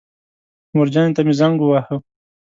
[0.75, 1.95] مورجانې ته مې زنګ وواهه.